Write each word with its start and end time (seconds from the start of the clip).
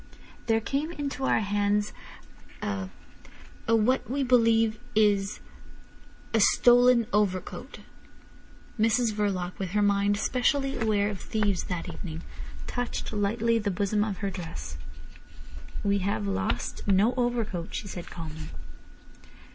There 0.47 0.59
came 0.59 0.91
into 0.91 1.25
our 1.25 1.41
hands 1.41 1.93
a—a—what 2.63 4.09
we 4.09 4.23
believe 4.23 4.79
is—a 4.95 6.39
stolen 6.39 7.05
overcoat." 7.13 7.81
Mrs 8.79 9.13
Verloc, 9.13 9.59
with 9.59 9.73
her 9.73 9.83
mind 9.83 10.17
specially 10.17 10.75
aware 10.75 11.11
of 11.11 11.21
thieves 11.21 11.65
that 11.65 11.87
evening, 11.87 12.23
touched 12.65 13.13
lightly 13.13 13.59
the 13.59 13.69
bosom 13.69 14.03
of 14.03 14.17
her 14.25 14.31
dress. 14.31 14.75
"We 15.83 15.99
have 15.99 16.25
lost 16.25 16.87
no 16.87 17.13
overcoat," 17.13 17.67
she 17.75 17.87
said 17.87 18.09
calmly. 18.09 18.49